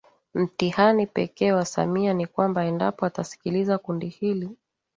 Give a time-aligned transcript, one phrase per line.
[0.33, 4.49] Mtihani pekee kwa Samia ni kwamba endapo atasikiliza kundi hili